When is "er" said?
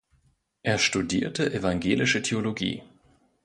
0.63-0.79